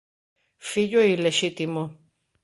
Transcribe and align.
Fillo 0.69 0.99
ilexítimo. 1.13 1.83